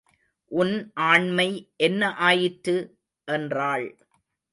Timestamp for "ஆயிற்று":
2.13-2.75